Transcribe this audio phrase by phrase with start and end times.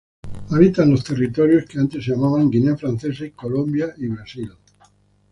[0.49, 4.51] Habita en los territorios que antes se llamaban Guinea Francesa y Colombia y Brasil.